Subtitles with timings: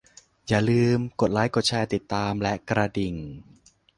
[0.47, 3.13] อย่าลืม กดไลก์ กดแชร์ ติดตาม และกระดิ่ง